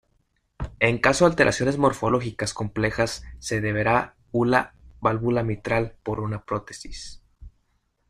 [0.79, 7.21] En caso de alteraciones morfológicas complejas se deberá ula válvula mitral por una prótesis.